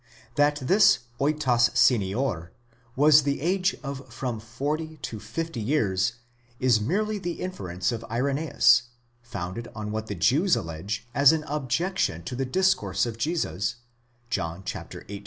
That 0.33 0.55
this 0.63 0.97
efas 1.19 1.77
senior 1.77 2.51
was 2.95 3.21
the 3.21 3.39
age 3.39 3.75
of 3.83 4.11
from 4.11 4.39
forty 4.39 4.97
to 5.03 5.19
fifty 5.19 5.59
years 5.61 6.13
is 6.59 6.81
merely 6.81 7.19
the 7.19 7.39
in 7.39 7.51
ference 7.51 7.91
of 7.91 8.03
Irenzeus, 8.09 8.81
founded 9.21 9.67
on 9.75 9.91
what 9.91 10.07
the 10.07 10.15
Jews 10.15 10.55
allege 10.55 11.05
as 11.13 11.31
an 11.31 11.43
objection 11.43 12.23
to 12.23 12.35
the 12.35 12.45
discourse 12.45 13.05
of 13.05 13.19
Jesus, 13.19 13.75
John 14.31 14.63
viii. 14.63 15.19